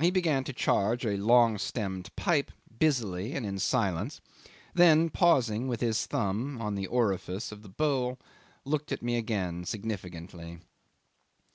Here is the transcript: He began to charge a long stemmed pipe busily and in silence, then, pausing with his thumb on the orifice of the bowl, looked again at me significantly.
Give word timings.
He 0.00 0.10
began 0.10 0.42
to 0.44 0.54
charge 0.54 1.04
a 1.04 1.18
long 1.18 1.58
stemmed 1.58 2.08
pipe 2.16 2.50
busily 2.78 3.32
and 3.34 3.44
in 3.44 3.58
silence, 3.58 4.22
then, 4.72 5.10
pausing 5.10 5.68
with 5.68 5.82
his 5.82 6.06
thumb 6.06 6.58
on 6.62 6.76
the 6.76 6.86
orifice 6.86 7.52
of 7.52 7.60
the 7.62 7.68
bowl, 7.68 8.18
looked 8.64 8.90
again 8.90 9.48
at 9.50 9.54
me 9.58 9.64
significantly. 9.66 10.60